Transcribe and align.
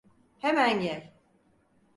Hemen 0.39 0.79
gel! 0.81 1.13